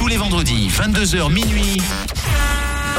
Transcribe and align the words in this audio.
Tous 0.00 0.06
les 0.06 0.16
vendredis, 0.16 0.68
22h 0.68 1.30
minuit. 1.30 1.76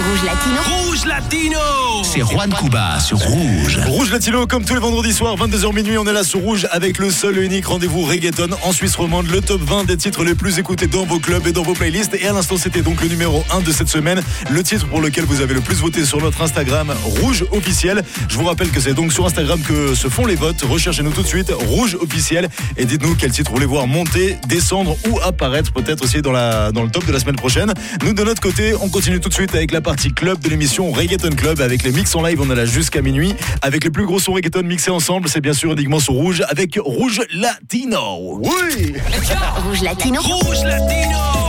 Rouge 0.10 0.24
Latino. 0.26 0.62
Rouge 0.66 1.06
Latino 1.06 1.60
C'est 2.04 2.22
Juan 2.22 2.52
Cuba 2.54 3.00
sur 3.00 3.18
Rouge. 3.20 3.80
Rouge 3.86 4.12
Latino, 4.12 4.48
comme 4.48 4.66
tous 4.66 4.74
les 4.74 4.80
vendredis 4.80 5.14
soirs, 5.14 5.36
22h 5.36 5.76
minuit, 5.76 5.98
on 5.98 6.06
est 6.06 6.14
là 6.14 6.24
sur 6.24 6.40
Rouge 6.40 6.68
avec 6.72 6.98
le 6.98 7.12
seul 7.12 7.38
et 7.38 7.46
unique 7.46 7.68
rendez-vous 7.68 8.02
reggaeton 8.02 8.50
en 8.64 8.72
Suisse 8.72 8.96
romande, 8.96 9.28
le 9.30 9.42
top 9.42 9.62
20 9.62 9.86
des 9.86 9.98
titres 9.98 10.24
les 10.24 10.34
plus 10.34 10.58
écoutés 10.58 10.88
dans 10.88 11.06
vos 11.06 11.20
clubs 11.20 11.46
et 11.46 11.52
dans 11.52 11.62
vos 11.62 11.74
playlists. 11.74 12.16
Et 12.16 12.28
à 12.28 12.34
l'instant, 12.34 12.58
c'était 12.58 12.82
donc 12.82 13.02
le 13.02 13.10
numéro 13.10 13.44
1 13.52 13.62
de 13.62 13.72
cette 13.72 13.90
semaine, 13.90 14.24
le 14.50 14.64
titre 14.64 14.88
pour 14.88 15.02
lequel 15.02 15.26
vous 15.26 15.42
avez 15.42 15.54
le 15.54 15.62
plus 15.62 15.76
voté 15.76 16.04
sur 16.04 16.20
notre 16.20 16.42
Instagram, 16.42 16.92
Rouge 17.04 17.46
officiel. 17.52 18.02
Je 18.28 18.38
vous 18.38 18.46
rappelle 18.46 18.72
que 18.72 18.80
c'est 18.80 18.94
donc 18.94 19.14
sur 19.14 19.26
Instagram 19.26 19.60
que 19.62 19.94
se 19.94 20.08
font 20.08 20.26
les 20.26 20.36
votes. 20.36 20.62
Recherchez-nous 20.64 21.12
tout 21.12 21.22
de 21.22 21.28
suite, 21.28 21.52
Rouge 21.52 21.96
officiel, 22.02 22.50
et 22.76 22.86
dites-nous 22.86 23.16
quel 23.16 23.32
titre 23.32 23.52
vous 23.52 23.58
voulez 23.58 23.68
voir 23.68 23.86
monter, 23.86 24.38
descendre 24.48 24.98
ou 25.10 25.20
apparaître 25.20 25.72
peut-être 25.72 26.04
aussi 26.04 26.22
dans, 26.24 26.32
la, 26.32 26.72
dans 26.72 26.84
le 26.84 26.90
top 26.90 27.06
de 27.06 27.12
la 27.12 27.20
semaine 27.20 27.36
prochaine. 27.36 27.72
Nous, 28.04 28.14
de 28.14 28.24
notre 28.24 28.42
côté, 28.42 28.74
on 28.82 28.90
continue 28.90 29.20
tout 29.20 29.30
de 29.30 29.34
suite 29.34 29.54
avec 29.54 29.72
la 29.72 29.82
partie 29.92 30.14
club 30.14 30.40
de 30.40 30.48
l'émission 30.48 30.90
Reggaeton 30.90 31.32
Club 31.32 31.60
avec 31.60 31.84
les 31.84 31.92
mix 31.92 32.16
en 32.16 32.22
live. 32.26 32.40
On 32.42 32.50
est 32.50 32.56
là 32.56 32.64
jusqu'à 32.64 33.02
minuit 33.02 33.34
avec 33.62 33.84
les 33.84 33.90
plus 33.90 34.06
gros 34.06 34.20
sons 34.20 34.32
reggaeton 34.32 34.64
mixés 34.64 34.90
ensemble. 34.90 35.28
C'est 35.28 35.42
bien 35.42 35.52
sûr 35.52 35.74
uniquement 35.74 36.00
sur 36.00 36.14
Rouge 36.14 36.46
avec 36.48 36.80
Rouge 36.82 37.20
Latino. 37.34 38.40
Oui 38.42 38.94
Rouge 39.66 39.82
Latino. 39.82 40.22
Rouge 40.22 40.64
Latino 40.64 41.41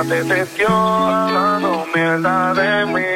amiga 0.00 0.22
te 0.22 0.34
testió 0.34 0.68
hablando 0.68 1.84
mierda 1.94 2.54
de 2.54 2.86
mí, 2.86 3.10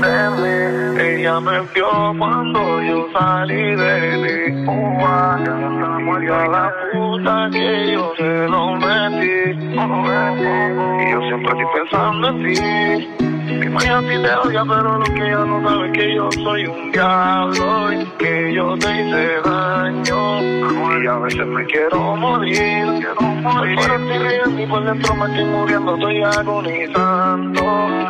de 0.00 0.30
mí. 0.40 1.00
Ella 1.00 1.40
me 1.40 1.60
vio 1.74 2.14
cuando 2.18 2.82
yo 2.82 3.08
salí 3.12 3.74
de 3.76 4.52
ti. 4.54 4.64
Ua, 4.66 5.38
y 6.22 6.26
a 6.28 6.46
la 6.46 6.72
puta 6.92 7.48
que 7.50 7.92
yo 7.92 8.14
se 8.16 8.48
lo 8.48 8.76
metí. 8.76 9.52
Y 11.02 11.10
yo 11.10 11.20
siempre 11.22 11.50
estoy 11.50 11.66
pensando 11.74 12.28
en 12.28 12.54
ti. 12.54 13.31
Mi 13.60 13.68
maya 13.68 13.98
a 13.98 14.00
ti 14.00 14.06
te 14.08 14.34
odia, 14.34 14.64
pero 14.64 14.98
lo 14.98 15.04
que 15.04 15.26
ella 15.26 15.44
no 15.44 15.68
sabe 15.68 15.86
es 15.86 15.92
que 15.92 16.14
yo 16.14 16.28
soy 16.32 16.66
un 16.66 16.92
diablo 16.92 17.92
y 17.92 18.04
que 18.18 18.54
yo 18.54 18.76
te 18.78 18.90
hice 18.90 19.40
daño. 19.44 20.42
Y 21.02 21.06
a 21.06 21.16
veces 21.18 21.46
me 21.46 21.64
quiero 21.66 22.16
morir, 22.16 22.54
quiero 22.56 23.22
morir. 23.22 23.78
Pero 23.80 23.94
estoy 23.96 24.18
riendo 24.18 24.62
y 24.62 24.66
por 24.66 24.84
dentro 24.84 25.14
me 25.14 25.26
estoy 25.26 25.44
muriendo, 25.44 25.94
estoy 25.94 26.22
agonizando. 26.22 27.62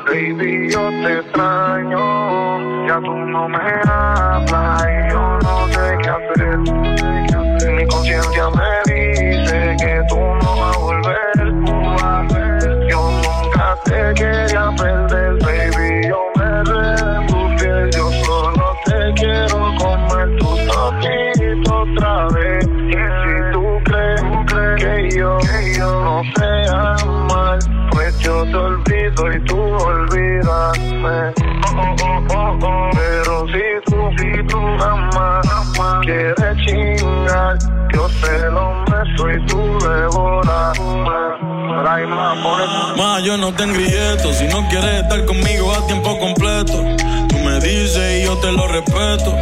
Baby, 0.07 0.71
yo 0.71 0.89
te 0.89 1.19
extraño. 1.21 2.87
Ya 2.87 3.01
tú 3.01 3.15
no 3.15 3.49
me 3.49 3.59
hablas 3.89 4.85
y 4.85 5.11
yo 5.11 5.39
no 5.43 5.69
sé 5.69 5.99
qué 6.03 6.09
hacer. 6.11 6.59
Mi 7.73 7.87
conciencia 7.87 8.51
me 8.51 8.83
dice 8.93 9.77
que 9.81 10.03
tú 10.09 10.17
no 10.17 10.57
vas 10.57 10.77
a 10.77 10.79
volver. 10.79 11.23
Yo 12.89 13.01
nunca 13.11 13.77
te 13.85 14.15
quería 14.15 14.65
perder, 14.77 15.12
quieres 36.13 36.57
chingar, 36.67 37.59
yo 37.95 38.09
te 38.21 38.51
lo 38.51 38.85
meto 38.85 39.31
y 39.31 39.47
tú 39.47 39.79
devoras. 39.79 40.79
Ma, 42.97 43.21
yo 43.21 43.37
no 43.37 43.53
te 43.53 43.65
engrieto 43.65 44.33
si 44.33 44.47
no 44.47 44.69
quieres 44.69 45.03
estar 45.03 45.25
conmigo 45.25 45.73
a 45.73 45.87
tiempo 45.87 46.19
completo. 46.19 46.75
Tú 47.29 47.39
me 47.39 47.59
dices 47.61 48.21
y 48.21 48.25
yo 48.25 48.37
te 48.39 48.53
lo 48.53 48.69
respeto. 48.69 49.35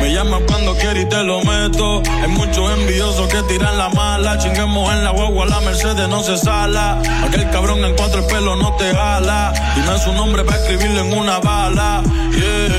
Me 0.00 0.12
llamas 0.12 0.42
cuando 0.46 0.74
quieres 0.76 1.04
y 1.04 1.08
te 1.08 1.22
lo 1.22 1.42
meto. 1.42 2.02
Hay 2.22 2.28
muchos 2.28 2.70
envidiosos 2.78 3.28
que 3.28 3.42
tiran 3.44 3.76
la 3.78 3.88
mala. 3.90 4.38
Chinguemos 4.38 4.92
en 4.92 5.04
la 5.04 5.10
guagua, 5.10 5.46
la 5.46 5.60
Mercedes 5.60 6.08
no 6.08 6.22
se 6.22 6.36
sala. 6.36 7.00
Aquel 7.26 7.48
cabrón 7.50 7.84
en 7.84 7.94
cuatro 7.94 8.20
el 8.20 8.26
pelo 8.26 8.56
no 8.56 8.74
te 8.76 8.94
jala. 8.94 9.52
Dime 9.74 9.98
su 9.98 10.12
nombre 10.12 10.44
para 10.44 10.58
escribirlo 10.58 11.00
en 11.00 11.18
una 11.18 11.38
bala. 11.38 12.02
Yeah, 12.32 12.75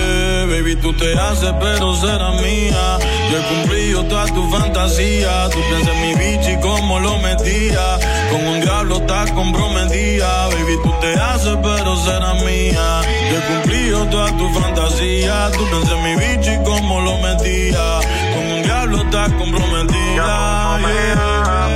te 0.98 1.14
haces, 1.20 1.54
pero 1.60 1.96
será 1.96 2.32
mía. 2.32 2.98
Yo 3.32 3.38
he 3.40 3.44
cumplido 3.44 4.04
todas 4.06 4.34
tus 4.34 4.52
fantasías. 4.52 5.50
Tú 5.52 5.60
piensas 5.70 5.96
en 5.96 6.02
mi 6.02 6.14
bicho 6.16 6.52
y 6.52 6.60
cómo 6.60 7.00
lo 7.00 7.18
metía. 7.20 7.98
Con 8.32 8.48
un 8.48 8.62
diablo 8.62 8.98
estás 8.98 9.32
comprometida. 9.32 10.48
Baby, 10.48 10.78
tú 10.84 10.94
te 11.02 11.14
haces, 11.14 11.58
pero 11.62 11.96
será 11.98 12.34
mía. 12.46 13.02
Yo 13.32 13.38
he 13.38 13.42
cumplido 13.42 14.06
todas 14.08 14.38
tus 14.38 14.52
fantasías. 14.54 15.52
Tú 15.54 15.66
piensas 15.70 15.92
en 15.92 16.04
mi 16.04 16.16
bicho 16.16 16.52
y 16.52 16.64
cómo 16.64 17.02
lo 17.02 17.18
metía. 17.20 18.00
Con 18.34 18.52
un 18.52 18.64
diablo 18.64 18.98
estás 19.02 19.30
comprometida. 19.34 20.68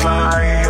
yeah. 0.01 0.60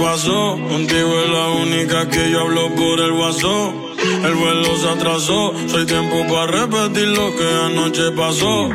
Pasó? 0.00 0.58
Contigo 0.68 1.20
es 1.22 1.30
la 1.30 1.48
única 1.50 2.08
que 2.08 2.30
yo 2.30 2.40
hablo 2.40 2.74
por 2.74 3.00
el 3.00 3.12
WhatsApp. 3.12 3.74
El 4.24 4.34
vuelo 4.34 4.76
se 4.76 4.88
atrasó, 4.88 5.52
soy 5.68 5.86
tiempo 5.86 6.16
para 6.28 6.46
repetir 6.46 7.08
lo 7.08 7.36
que 7.36 7.46
anoche 7.66 8.10
pasó. 8.12 8.70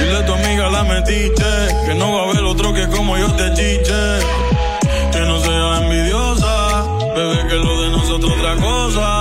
Dile 0.00 0.16
a 0.16 0.26
tu 0.26 0.32
amiga 0.32 0.70
la 0.70 0.82
metiste, 0.84 1.44
que 1.86 1.94
no 1.94 2.12
va 2.12 2.20
a 2.20 2.30
haber 2.30 2.44
otro 2.44 2.72
que 2.72 2.88
como 2.88 3.16
yo 3.18 3.26
te 3.32 3.52
chiche. 3.54 4.02
Que 5.12 5.20
no 5.20 5.40
sea 5.40 5.82
envidiosa, 5.82 6.84
bebé, 7.14 7.48
que 7.48 7.56
lo 7.56 7.82
de 7.82 7.90
nosotros 7.90 8.32
otra 8.38 8.56
cosa. 8.56 9.19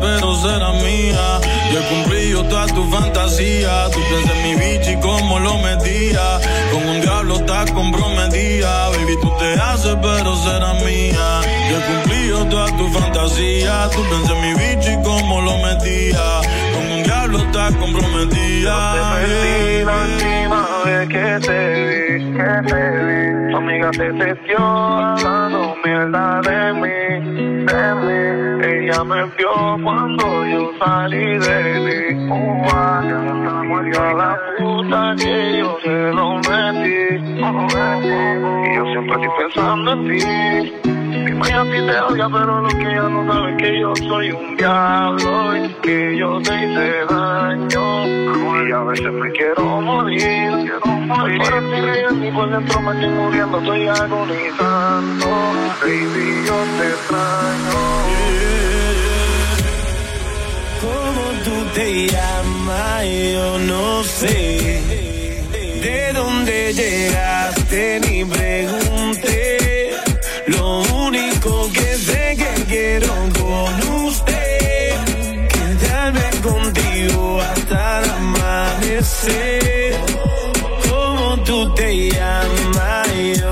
Pero 0.00 0.34
será 0.36 0.72
mía. 0.72 1.40
Yo 1.72 1.80
he 1.80 1.82
cumplido 1.88 2.44
todas 2.44 2.72
tus 2.72 2.88
fantasías. 2.88 3.90
Tú 3.90 3.98
piensas 4.08 4.36
en 4.36 4.42
mi 4.42 4.54
bicho 4.54 4.90
y 4.92 5.00
cómo 5.00 5.38
lo 5.40 5.58
metía. 5.58 6.38
Con 6.70 6.88
un 6.88 7.00
diablo 7.00 7.34
estás 7.36 7.70
comprometida. 7.72 8.88
Baby, 8.90 9.16
tú 9.20 9.32
te 9.38 9.54
haces, 9.54 9.96
pero 10.00 10.36
será 10.36 10.74
mía. 10.74 11.40
Yo 11.70 11.78
he 11.78 11.82
cumplido 11.92 12.44
todas 12.46 12.76
tus 12.76 12.92
fantasías. 12.92 13.90
Tú 13.90 14.02
piensas 14.08 14.30
en 14.30 14.40
mi 14.40 14.54
bicho 14.54 14.90
y 14.92 15.02
cómo 15.02 15.40
lo 15.40 15.58
metía. 15.58 16.40
Con 16.74 16.92
un 16.92 17.02
diablo 17.02 17.38
estás 17.38 17.74
comprometida. 17.76 18.92
Te 18.92 19.26
perdí 19.26 19.84
la 19.84 19.96
última 20.04 20.66
vez 20.84 21.08
que 21.08 21.46
te 21.46 21.58
vi, 21.86 22.32
que 22.36 22.50
te 22.68 22.80
vi. 23.06 23.50
Tu 23.50 23.56
amiga 23.56 23.90
te 23.90 24.12
testió 24.12 24.58
hablando 24.58 25.74
mierda 25.84 26.40
de 26.42 26.72
mí. 26.74 27.01
Ella 28.92 29.04
me 29.04 29.24
vio 29.38 29.78
cuando 29.82 30.44
yo 30.44 30.70
salí 30.78 31.38
de 31.38 31.56
ti. 31.86 32.14
Ua, 32.28 33.02
y 33.02 33.96
a 33.96 34.12
la 34.12 34.38
puta 34.58 35.14
que 35.16 35.58
yo 35.58 35.78
se 35.82 36.12
lo 36.12 36.34
metí. 36.34 37.24
Y 37.32 38.74
yo 38.76 38.84
siempre 38.84 39.14
estoy 39.14 39.30
pensando 39.38 39.92
en 39.92 40.00
ti. 40.08 40.72
Mi 41.24 41.32
maya 41.32 41.62
ti 41.62 41.70
te 41.70 42.00
odia, 42.00 42.28
pero 42.28 42.60
lo 42.60 42.68
que 42.68 42.82
ella 42.82 43.08
no 43.08 43.32
sabe 43.32 43.50
es 43.52 43.56
que 43.56 43.80
yo 43.80 43.96
soy 43.96 44.30
un 44.30 44.56
diablo 44.58 45.56
y 45.56 45.68
que 45.80 46.16
yo 46.18 46.42
te 46.42 46.54
hice 46.54 47.04
daño. 47.08 48.06
Y 48.68 48.72
a 48.72 48.80
veces 48.80 49.10
me 49.10 49.30
quiero 49.32 49.80
morir, 49.80 50.20
quiero 50.20 50.86
morir. 50.86 51.40
Pero 51.42 51.58
estoy 51.58 51.80
riendo 51.80 52.26
y 52.26 52.30
por 52.30 52.50
dentro 52.50 52.80
me 52.82 52.92
estoy 52.92 53.08
muriendo, 53.08 53.58
estoy 53.58 53.88
agonizando. 53.88 55.26
baby, 55.80 56.44
yo 56.46 56.56
te 56.78 56.88
extraño. 56.88 58.51
Tú 61.82 61.88
te 61.88 62.06
llamas? 62.06 63.04
Yo 63.32 63.58
no 63.58 64.04
sé. 64.04 64.80
¿De 65.82 66.12
dónde 66.12 66.72
llegaste? 66.74 68.00
Ni 68.00 68.24
pregunté. 68.24 69.90
Lo 70.46 70.80
único 71.06 71.70
que 71.72 71.88
sé 72.06 72.36
que 72.36 72.64
quiero 72.68 73.12
con 73.40 73.72
usted. 74.06 74.94
Quedarme 75.54 76.28
contigo 76.42 77.40
hasta 77.40 78.02
el 78.02 78.10
amanecer. 78.10 79.96
¿Cómo 80.88 81.42
tú 81.44 81.74
te 81.74 82.10
llamas? 82.10 83.08
Yo 83.40 83.51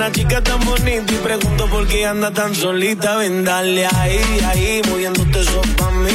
una 0.00 0.12
chica 0.12 0.42
tan 0.42 0.64
bonita 0.64 1.12
y 1.12 1.16
pregunto 1.16 1.66
por 1.66 1.86
qué 1.86 2.06
anda 2.06 2.30
tan 2.30 2.54
solita. 2.54 3.16
Ven, 3.16 3.44
dale 3.44 3.84
ahí, 3.84 4.18
ahí, 4.46 4.80
moviéndote 4.88 5.40
eso 5.40 5.60
pa' 5.76 5.90
mí. 5.90 6.10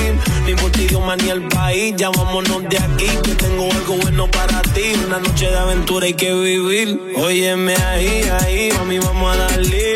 Ni 0.48 0.56
por 0.56 0.72
ti, 0.72 0.88
ni 1.22 1.30
el 1.30 1.44
país, 1.48 1.94
ya 1.96 2.10
vámonos 2.10 2.64
de 2.68 2.80
aquí, 2.80 3.08
que 3.24 3.36
tengo 3.36 3.72
algo 3.72 3.98
bueno 3.98 4.28
para 4.32 4.64
ti. 4.74 4.94
Una 5.06 5.20
noche 5.20 5.52
de 5.52 5.58
aventura 5.58 6.08
hay 6.08 6.16
que 6.16 6.34
vivir. 6.34 7.00
Óyeme 7.16 7.76
ahí, 7.76 8.24
ahí, 8.42 8.72
mami, 8.76 8.98
vamos 8.98 9.36
a 9.36 9.38
darle. 9.38 9.94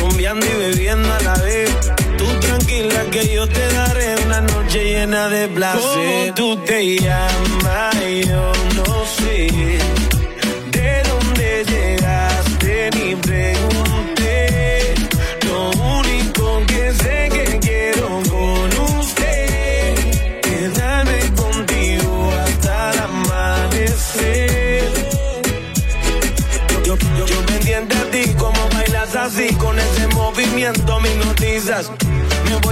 Rumbeando 0.00 0.44
y 0.44 0.54
bebiendo 0.64 1.12
a 1.14 1.20
la 1.20 1.34
vez. 1.44 1.70
Tú 2.18 2.26
tranquila 2.40 3.04
que 3.12 3.32
yo 3.32 3.46
te 3.46 3.72
daré 3.72 4.16
una 4.26 4.40
noche 4.40 4.84
llena 4.84 5.28
de 5.28 5.46
placer. 5.46 6.34
tú 6.34 6.56
te 6.56 6.96
llamas? 6.96 7.94
Yo 8.26 8.52
no 8.74 9.06
sé. 9.06 9.95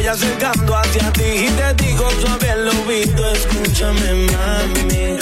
Voy 0.05 0.13
acercando 0.13 0.77
hacia 0.77 1.11
ti 1.13 1.23
y 1.23 1.49
te 1.49 1.83
digo 1.83 2.11
suave 2.21 2.51
el 2.51 2.69
oído, 2.69 3.33
escúchame 3.33 4.27
mami, 4.27 5.17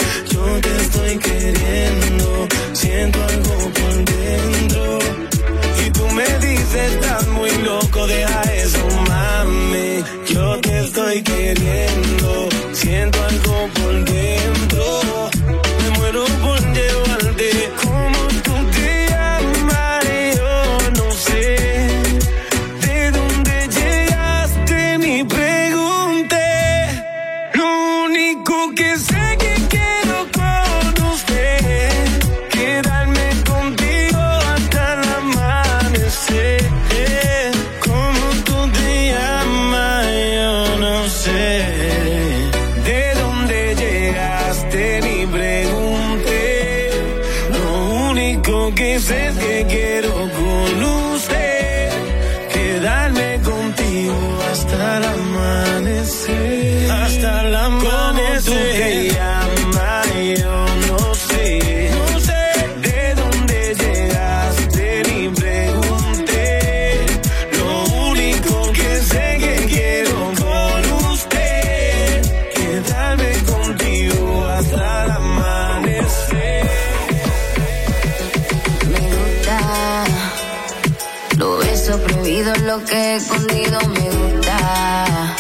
Lo 81.93 81.99
prohibido, 81.99 82.55
lo 82.65 82.83
que 82.87 82.95
he 82.95 83.17
escondido 83.17 83.79
me 83.89 84.09
gusta. 84.17 85.37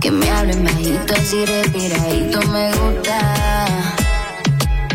Que 0.00 0.10
me 0.10 0.30
hablen 0.30 0.64
bajito, 0.64 1.12
así 1.12 1.44
respiradito 1.44 2.40
me 2.48 2.72
gusta. 2.72 3.18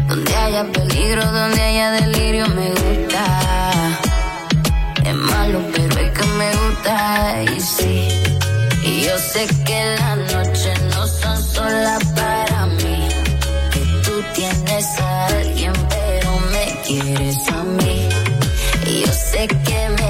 Donde 0.07 0.35
haya 0.35 0.63
peligro, 0.71 1.23
donde 1.31 1.61
haya 1.61 1.91
delirio 1.91 2.47
me 2.47 2.69
gusta. 2.71 3.99
Es 5.05 5.13
malo, 5.13 5.61
pero 5.75 5.99
es 5.99 6.11
que 6.17 6.25
me 6.25 6.51
gusta 6.55 7.43
y 7.55 7.59
sí. 7.61 8.07
Y 8.81 9.01
yo 9.01 9.15
sé 9.19 9.45
que 9.63 9.95
las 9.99 10.17
noches 10.33 10.81
no 10.89 11.05
son 11.05 11.43
solas 11.43 12.03
para 12.15 12.65
mí. 12.65 13.07
Que 13.71 13.79
tú 14.03 14.23
tienes 14.33 14.99
a 15.01 15.27
alguien, 15.27 15.73
pero 15.87 16.39
me 16.51 16.81
quieres 16.81 17.47
a 17.47 17.63
mí. 17.63 18.09
Y 18.87 19.01
yo 19.01 19.11
sé 19.13 19.47
que 19.47 19.89
me 19.89 20.06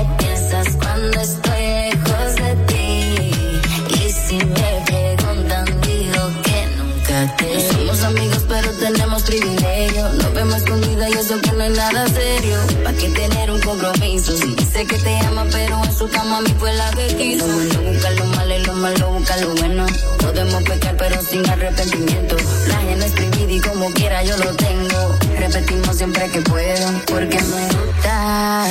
dice 14.77 14.87
que 14.87 15.03
te 15.03 15.17
ama, 15.25 15.45
pero 15.51 15.83
en 15.83 15.91
su 15.91 16.07
cama 16.09 16.37
a 16.37 16.41
mí 16.41 16.53
fue 16.59 16.71
la 16.73 16.89
que 16.91 17.07
quiso. 17.07 17.47
Lo 17.47 17.53
bueno 17.53 17.81
busca 17.81 18.11
lo 18.11 18.25
malo 18.25 18.55
y 18.55 18.63
lo 18.63 18.73
malo 18.73 19.11
busca 19.11 19.37
lo 19.37 19.55
bueno. 19.55 19.85
Podemos 20.19 20.63
pecar, 20.63 20.95
pero 20.97 21.21
sin 21.21 21.49
arrepentimiento. 21.49 22.35
La 22.67 22.77
gente 22.81 23.05
escribida 23.05 23.51
y 23.51 23.59
como 23.61 23.91
quiera 23.93 24.23
yo 24.23 24.37
lo 24.37 24.53
tengo. 24.55 25.17
Repetimos 25.37 25.97
siempre 25.97 26.29
que 26.29 26.41
puedo, 26.41 26.91
porque 27.07 27.41
me 27.41 27.67
gusta. 27.67 28.65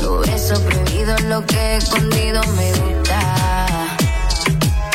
Lo 0.00 0.18
beso 0.20 0.60
prohibido, 0.62 1.16
lo 1.28 1.44
que 1.44 1.56
he 1.56 1.76
escondido 1.76 2.40
me 2.56 2.72
gusta. 2.72 3.98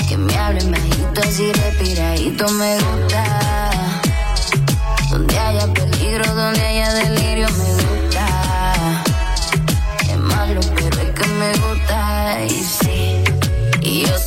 Que 0.07 0.17
me 0.17 0.35
hablen 0.37 0.71
bajito, 0.71 1.21
así 1.21 1.51
respiradito 1.51 2.47
me 2.49 2.75
gusta. 2.75 3.71
Donde 5.11 5.37
haya 5.37 5.67
peligro, 5.73 6.25
donde 6.33 6.61
haya 6.61 6.93
delirio 6.93 7.47
me 7.51 7.64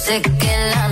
sé 0.09 0.23
que 0.23 0.88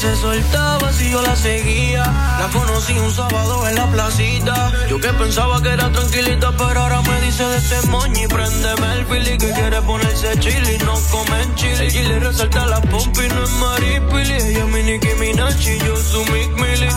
se 0.00 0.16
soltaba 0.16 0.90
si 0.94 1.10
yo 1.10 1.20
la 1.20 1.36
seguía. 1.36 2.02
La 2.04 2.48
conocí 2.50 2.98
un 2.98 3.12
sábado 3.12 3.68
en 3.68 3.74
la 3.74 3.86
placita. 3.90 4.72
Yo 4.88 4.98
que 4.98 5.08
pensaba 5.08 5.60
que 5.62 5.68
era 5.68 5.92
tranquilita, 5.92 6.52
pero 6.56 6.80
ahora 6.80 7.02
me 7.02 7.20
dice 7.20 7.44
de 7.44 7.58
ese 7.58 7.86
moño 7.88 8.24
y 8.24 8.26
préndeme 8.26 8.92
el 8.94 9.04
pili 9.04 9.36
que 9.36 9.52
quiere 9.52 9.82
ponerse 9.82 10.38
chili, 10.38 10.78
no 10.86 10.94
comen 11.10 11.54
chili. 11.54 11.84
El 11.84 11.92
chile 11.92 12.18
resalta 12.18 12.64
la 12.64 12.80
pompa 12.80 13.24
y 13.24 13.28
no 13.28 13.44
es 13.44 13.50
maripili. 13.50 14.32
Ella 14.32 14.64
es 14.64 14.66
mi 14.66 14.82
Nicki 14.84 15.14
Minaj 15.18 15.60
y 15.68 15.78
yo 15.80 15.96
su 15.96 16.24
Mick 16.32 16.50
Millie. 16.54 16.88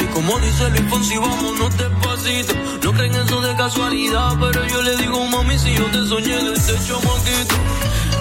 Y 0.00 0.04
como 0.14 0.38
dice 0.38 0.70
Luis 0.70 0.82
Fonsi, 0.88 1.16
vámonos 1.16 1.76
despacito. 1.76 2.54
No 2.82 2.92
creen 2.92 3.14
eso 3.14 3.40
de 3.40 3.56
casualidad, 3.56 4.36
pero 4.40 4.66
yo 4.66 4.82
le 4.82 4.96
digo, 4.96 5.24
mami, 5.26 5.58
si 5.58 5.74
yo 5.74 5.84
te 5.86 6.06
soñé 6.06 6.36
desde 6.42 6.74
chamaquito. 6.86 7.54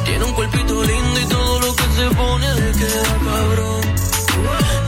Tiene 0.06 0.24
un 0.26 0.34
cuerpito 0.34 0.84
lindo 0.84 1.20
y 1.20 1.26
todo 1.26 1.60
lo 1.60 1.76
que 1.76 1.84
se 1.84 2.16
pone 2.16 2.56
le 2.56 2.72
queda 2.72 3.18
cabrón. 3.24 3.82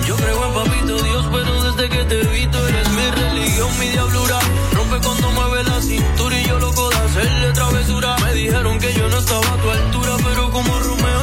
Yo 0.07 0.15
creo 0.15 0.45
en 0.47 0.53
papito 0.53 1.03
Dios, 1.03 1.25
pero 1.31 1.63
desde 1.63 1.89
que 1.89 2.03
te 2.05 2.23
vi 2.27 2.41
eres 2.43 2.89
mi 2.89 3.11
religión, 3.21 3.79
mi 3.79 3.87
diablura. 3.87 4.39
Rompe 4.73 4.97
cuando 5.05 5.31
mueve 5.31 5.63
la 5.63 5.81
cintura 5.81 6.39
y 6.39 6.45
yo 6.45 6.59
loco 6.59 6.89
de 6.89 6.95
hacerle 6.97 7.51
travesura. 7.53 8.15
Me 8.23 8.33
dijeron 8.33 8.79
que 8.79 8.93
yo 8.93 9.07
no 9.09 9.17
estaba 9.17 9.47
a 9.47 9.57
tu 9.57 9.69
altura, 9.69 10.17
pero 10.23 10.51
como 10.51 10.79
Romeo 10.79 11.20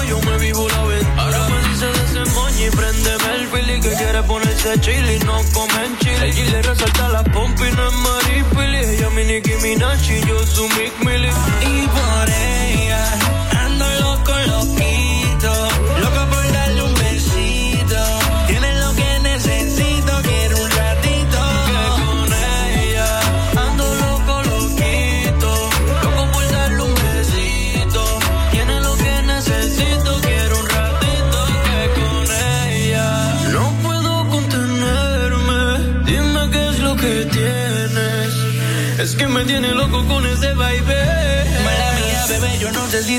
ponerse 4.69 4.81
chili, 4.81 5.19
no 5.21 5.43
comen 5.53 5.97
chile. 5.99 6.29
El 6.29 6.35
chile 6.35 6.63
resalta 6.63 7.09
la 7.09 7.25
pompa 7.25 7.69
y 7.69 7.73
no 7.73 7.89
es 7.89 7.95
maripili. 7.95 8.79
Ella 8.79 9.11
mi 9.11 9.25
Nicki 9.25 9.53
Minaj 9.63 10.11
y 10.11 10.27
yo 10.27 10.47
su 10.47 10.69
Mick 10.71 10.93
Millie. 11.05 11.31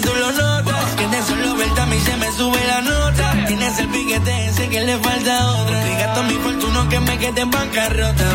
Tú 0.01 0.11
lo 0.13 0.31
notas. 0.31 0.95
Que 0.97 1.07
de 1.07 1.21
solo 1.23 1.55
verte 1.55 1.81
a 1.81 1.85
mí 1.85 1.99
se 1.99 2.17
me 2.17 2.31
sube 2.31 2.59
la 2.67 2.81
nota. 2.81 3.45
Tienes 3.47 3.79
el 3.79 3.89
piquete 3.89 4.47
ese 4.47 4.69
que 4.69 4.81
le 4.81 4.97
falta 4.99 5.51
otra. 5.51 5.87
Y 5.89 5.95
gasto 6.01 6.23
mi 6.23 6.35
fortuna 6.35 6.87
que 6.89 6.99
me 6.99 7.17
quede 7.17 7.41
en 7.41 7.51
bancarrota. 7.51 8.25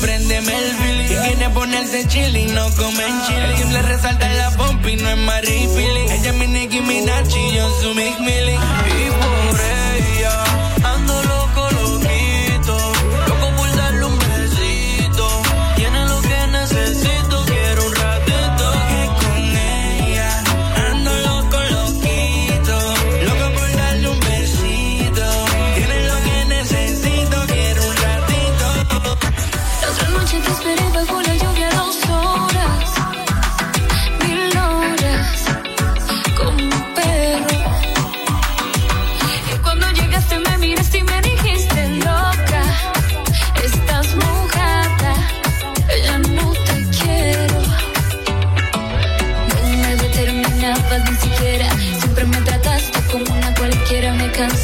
Préndeme 0.00 0.52
el 0.52 0.76
fili. 0.76 1.08
Que 1.08 1.16
quiere 1.16 1.50
ponerse 1.50 2.06
chili, 2.08 2.46
no 2.46 2.70
comen 2.76 3.22
chili. 3.26 3.72
Le 3.72 3.82
resalta 3.82 4.28
la 4.32 4.50
pompa 4.56 4.90
y 4.90 4.96
no 4.96 5.08
es 5.08 5.16
maripili. 5.18 6.00
Ella 6.10 6.30
es 6.30 6.34
mi 6.34 6.46
Nicki 6.46 6.80
Minaj 6.80 7.28
y 7.28 7.56
yo 7.56 7.80
su 7.80 7.94
Mick 7.94 8.18
Millie. 8.20 8.58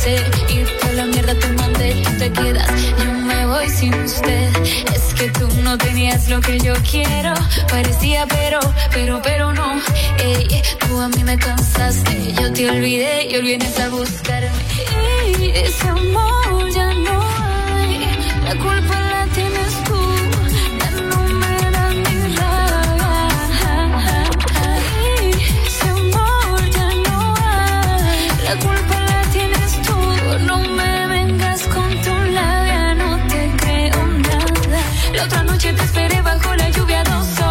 Cansé. 0.04 0.24
Y 0.48 0.64
toda 0.80 0.92
la 0.92 1.06
mierda 1.06 1.34
te 1.34 1.48
mandé, 1.48 2.02
tú 2.04 2.18
te 2.18 2.32
quedas, 2.32 2.70
yo 2.98 3.12
me 3.12 3.46
voy 3.46 3.68
sin 3.68 3.94
usted. 3.94 4.50
Es 4.94 5.14
que 5.14 5.30
tú 5.30 5.48
no 5.62 5.76
tenías 5.78 6.28
lo 6.28 6.40
que 6.40 6.58
yo 6.58 6.74
quiero, 6.90 7.34
parecía 7.68 8.26
pero, 8.26 8.60
pero, 8.92 9.20
pero 9.22 9.52
no. 9.52 9.80
Ey, 10.18 10.62
tú 10.86 11.00
a 11.00 11.08
mí 11.08 11.24
me 11.24 11.38
cansaste, 11.38 12.32
yo 12.34 12.52
te 12.52 12.70
olvidé 12.70 13.28
y 13.30 13.36
hoy 13.36 13.54
a 13.54 13.88
buscarme. 13.88 14.50
Ey, 15.26 15.52
ese 15.54 15.88
amor 15.88 16.70
ya 16.74 16.92
no 16.94 17.20
hay, 17.76 17.98
la 18.44 18.54
culpa 18.56 19.00
la 19.00 19.26
tienes 19.34 19.83
otra 35.24 35.42
noche 35.42 35.72
te 35.72 35.82
esperé 35.82 36.20
bajo 36.20 36.54
la 36.54 36.68
lluvia 36.70 37.02
dos 37.04 37.43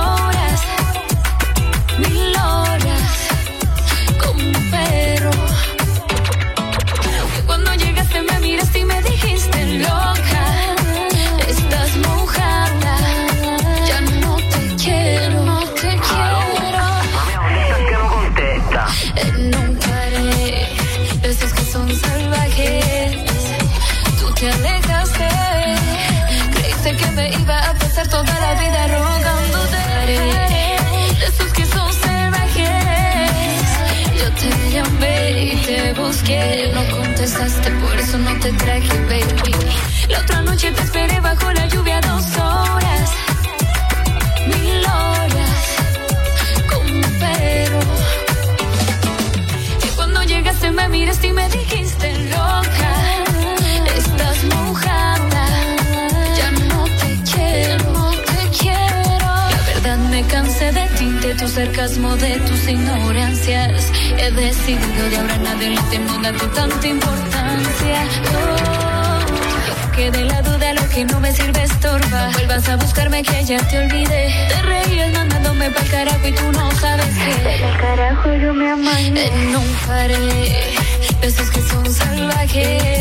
de 61.84 61.90
tu 61.90 61.96
sarcasmo, 61.96 62.16
de 62.16 62.40
tus 62.48 62.68
ignorancias. 62.68 63.92
He 64.18 64.32
decidido 64.32 65.10
de 65.10 65.18
ahora 65.18 65.36
en 65.36 65.48
adelante 65.48 66.00
no 66.00 66.22
darte 66.22 66.48
tanta 66.48 66.88
importancia. 66.88 68.06
Oh, 68.34 69.92
que 69.96 70.12
de 70.12 70.24
la 70.24 70.42
duda 70.42 70.74
lo 70.74 70.90
que 70.90 71.06
no 71.06 71.20
me 71.20 71.32
sirve 71.34 71.64
estorba. 71.64 72.30
vuelvas 72.34 72.70
a 72.70 72.78
buscarme 72.78 73.22
que 73.24 73.44
ya 73.44 73.60
te 73.68 73.80
olvidé. 73.80 74.34
Te 74.48 74.62
reías 74.62 75.12
mandándome 75.14 75.72
pa'l 75.72 75.90
carajo 75.90 76.28
y 76.28 76.32
tú 76.32 76.52
no 76.54 76.72
sabes 76.72 77.06
que. 77.06 77.66
El 77.66 77.78
carajo 77.78 78.34
yo 78.34 78.54
me 78.54 78.70
amañé. 78.72 79.28
En 79.28 79.56
un 79.56 79.74
pared, 79.86 80.76
esos 81.22 81.50
que 81.50 81.62
son 81.62 81.94
salvajes. 81.94 82.93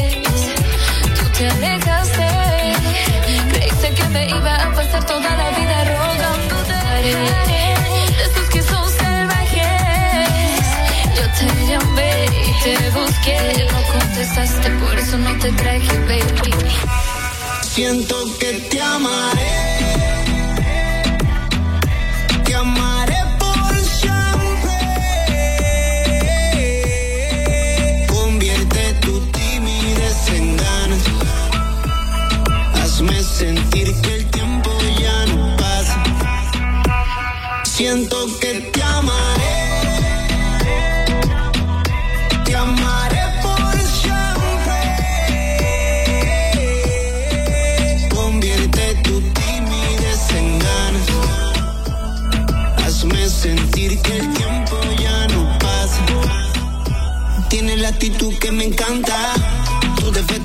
Busqué. 13.22 13.66
No 13.72 14.00
contestaste, 14.00 14.70
por 14.70 14.98
eso 14.98 15.18
no 15.18 15.38
te 15.38 15.52
traje, 15.52 15.98
baby. 16.06 16.52
Siento 17.62 18.16
que 18.38 18.52
te 18.70 18.80
amaré. 18.80 19.62
Sentir 33.22 33.92
que 34.02 34.14
el 34.14 34.30
tiempo 34.30 34.70
ya 35.00 35.26
no 35.26 35.56
pasa. 35.56 36.00
Siento 37.64 38.16
que 38.38 38.71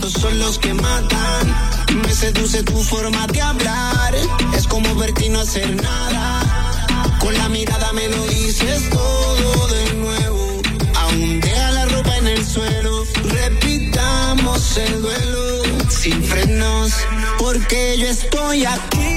Son 0.09 0.39
los 0.39 0.57
que 0.57 0.73
matan. 0.73 1.55
Me 2.01 2.13
seduce 2.13 2.63
tu 2.63 2.81
forma 2.81 3.27
de 3.27 3.41
hablar. 3.41 4.15
Es 4.55 4.65
como 4.65 4.95
verte 4.95 5.25
y 5.25 5.29
no 5.29 5.41
hacer 5.41 5.75
nada. 5.81 7.17
Con 7.19 7.33
la 7.33 7.49
mirada 7.49 7.91
me 7.91 8.07
lo 8.07 8.23
dices 8.27 8.89
todo 8.89 9.67
de 9.67 9.93
nuevo. 9.95 10.61
Aún 10.95 11.41
deja 11.41 11.71
la 11.71 11.85
ropa 11.87 12.17
en 12.19 12.27
el 12.27 12.45
suelo. 12.45 13.03
Repitamos 13.25 14.77
el 14.77 15.01
duelo 15.01 15.63
sin 15.89 16.23
frenos. 16.23 16.93
Porque 17.37 17.97
yo 17.99 18.07
estoy 18.07 18.65
aquí. 18.65 19.16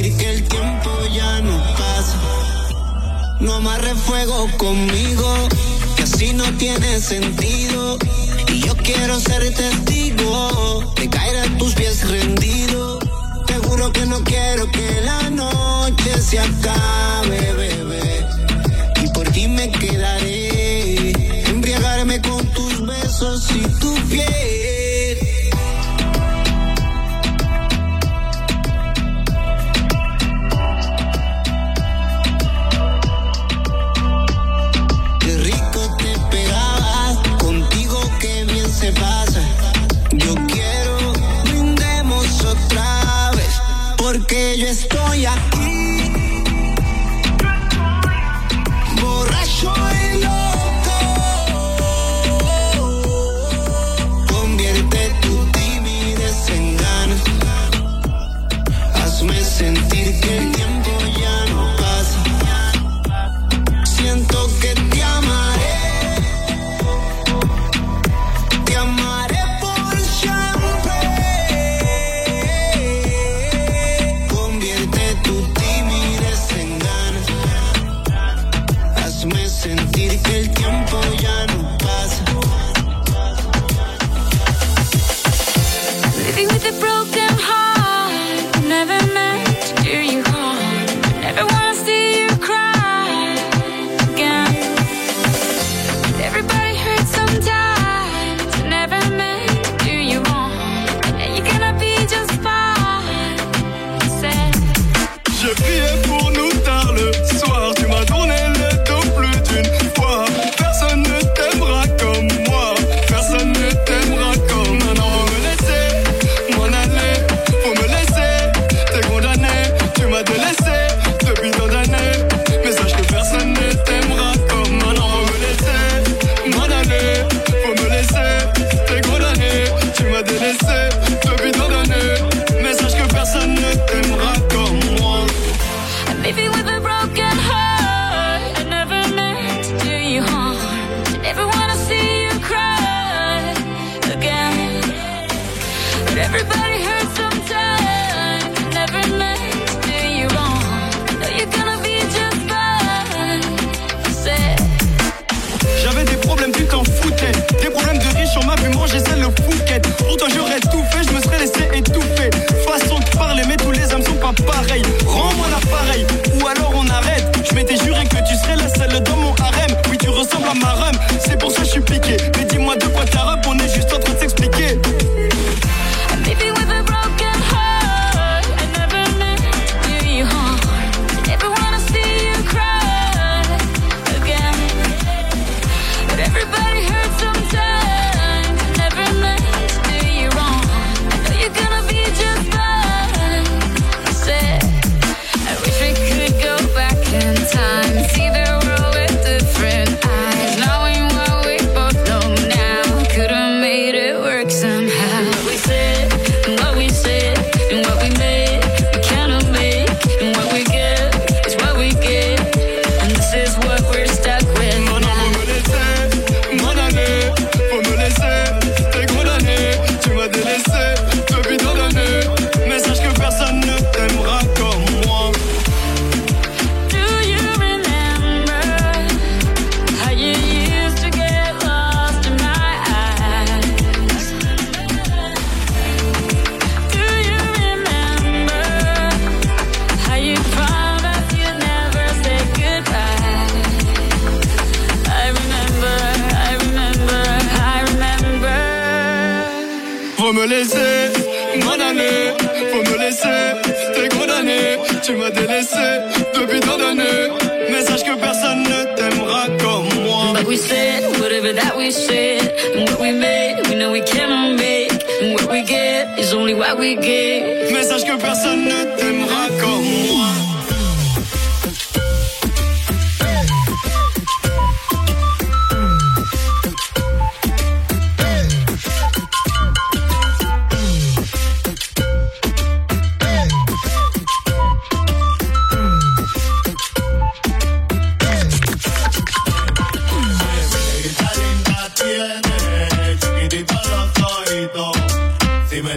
Que 0.00 0.30
el 0.30 0.42
tiempo 0.48 0.90
ya 1.14 1.42
no 1.42 1.58
pasa. 1.74 2.18
No 3.40 3.54
amarre 3.56 3.94
fuego 3.94 4.48
conmigo, 4.56 5.48
que 5.96 6.04
así 6.04 6.32
no 6.32 6.44
tiene 6.56 6.98
sentido. 6.98 7.98
Y 8.48 8.60
yo 8.60 8.74
quiero 8.76 9.20
ser 9.20 9.52
testigo 9.54 10.94
de 10.96 11.10
caer 11.10 11.36
a 11.36 11.58
tus 11.58 11.74
pies 11.74 12.08
rendido. 12.08 13.00
Te 13.46 13.54
juro 13.58 13.92
que 13.92 14.06
no 14.06 14.24
quiero 14.24 14.70
que 14.70 15.00
la 15.04 15.28
noche 15.28 16.22
se 16.22 16.38
acabe, 16.38 17.52
bebé. 17.52 18.26
Y 19.04 19.08
por 19.08 19.28
ti 19.28 19.46
me 19.46 19.70
quedaré, 19.70 21.12
embriagarme 21.50 22.22
con 22.22 22.46
tus 22.46 22.86
besos 22.86 23.50
y 23.50 23.60
tu 23.78 23.94
piel. 24.08 24.61
Estoy 44.68 45.26
aquí. 45.26 45.61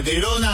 Calderón 0.06 0.45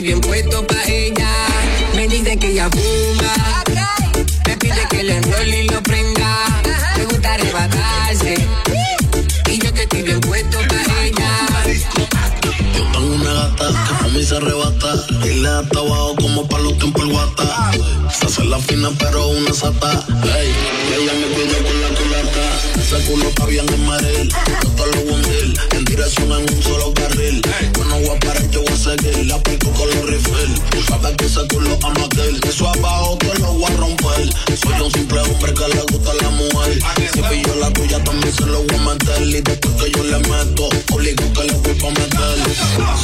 y 0.00 0.02
bien 0.02 0.20
puesto 0.20 0.66
pa' 0.66 0.82
ella. 0.86 1.28
Me 1.94 2.08
dice 2.08 2.36
que 2.38 2.52
ella 2.52 2.70
fuma. 2.70 3.62
Me 4.46 4.56
pide 4.56 4.86
que 4.88 5.02
le 5.02 5.16
enrolle 5.16 5.64
y 5.64 5.68
lo 5.68 5.82
prenda. 5.82 6.62
Me 6.96 7.04
gusta 7.04 7.34
arrebatarse. 7.34 8.34
Y 9.50 9.58
yo 9.58 9.72
que 9.74 9.82
estoy 9.82 10.02
bien 10.02 10.20
puesto 10.20 10.58
pa' 10.68 11.04
ella. 11.04 11.30
Yo 12.74 12.82
tengo 12.92 13.14
una 13.14 13.32
gata 13.32 13.66
que 13.68 13.94
pa' 14.02 14.08
mí 14.08 14.24
se 14.24 14.36
arrebata 14.36 14.94
Y 15.24 15.40
le 15.40 15.48
da 15.48 15.58
abajo 15.58 16.16
como 16.16 16.48
pa' 16.48 16.58
los 16.58 16.78
tiempos 16.78 17.02
el 17.02 17.10
guata 17.10 17.70
Se 18.10 18.26
hace 18.26 18.44
la 18.44 18.58
fina 18.58 18.90
pero 18.98 19.28
una 19.28 19.52
sata 19.52 20.04
Ey, 20.24 20.52
ella 20.96 21.12
me 21.20 21.34
cuida 21.34 21.58
con 21.58 21.80
la 21.82 21.88
culata 21.88 22.79
ese 22.90 23.04
culo 23.04 23.28
está 23.28 23.46
bien 23.46 23.64
en 23.72 23.86
marel. 23.86 24.28
Yo 24.76 24.84
lo 24.84 25.00
wonder, 25.02 25.54
en 25.76 25.84
dirección 25.84 26.32
en 26.32 26.42
un 26.42 26.60
solo 26.60 26.92
carril. 26.92 27.40
Yo 27.76 27.84
no 27.84 28.00
voy 28.00 28.08
a 28.08 28.18
parar, 28.18 28.50
yo 28.50 28.62
voy 28.62 28.72
a 28.72 28.76
seguir. 28.76 29.26
La 29.26 29.40
pico 29.44 29.70
con 29.70 29.86
los 29.90 30.10
rifles. 30.10 30.60
Tú 30.72 30.82
sabes 30.88 31.14
que 31.16 31.26
ese 31.26 31.46
culo 31.46 31.78
ama 31.84 32.04
aquel. 32.04 32.40
Eso 32.48 32.68
abajo 32.68 33.16
te 33.18 33.38
lo 33.38 33.52
voy 33.52 33.72
a 33.72 33.76
romper. 33.76 34.34
Soy 34.60 34.80
un 34.82 34.90
simple 34.90 35.20
hombre 35.20 35.54
que 35.54 35.68
le 35.68 35.82
gusta 35.82 36.14
la 36.20 36.30
mujer. 36.30 36.82
Si 37.14 37.22
pillo 37.22 37.54
la 37.60 37.72
tuya 37.72 38.02
también 38.02 38.34
se 38.34 38.46
lo 38.46 38.64
voy 38.64 38.74
a 38.74 38.82
meter. 38.82 39.22
Y 39.22 39.40
después 39.40 39.74
que 39.76 39.90
yo 39.92 40.02
le 40.02 40.18
meto, 40.18 40.68
obligo 40.90 41.32
que 41.32 41.44
le 41.44 41.52
voy 41.52 41.70
a 41.70 41.90
meter. 41.90 42.38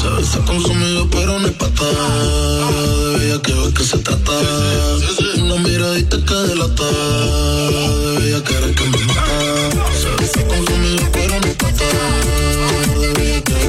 Se, 0.03 0.09
ve 0.09 0.25
se 0.25 0.39
consumido, 0.41 1.09
pero 1.11 1.39
no 1.39 1.47
es 1.47 1.55
patada. 1.55 2.71
De 3.19 3.41
que 3.41 3.53
ves 3.55 3.73
que 3.73 3.85
se 3.85 3.99
trata. 3.99 4.33
Una 5.37 5.57
miradita 5.59 6.17
que 6.27 6.35
delata. 6.35 6.91
De 8.19 8.43
que 8.43 8.53
eres 8.53 8.75
que 8.75 8.85
me 8.85 8.99
mata. 9.05 9.36